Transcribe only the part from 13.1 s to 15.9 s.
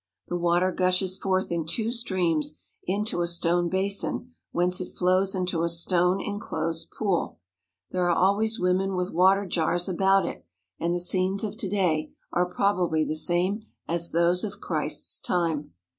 same as those of Christ's time.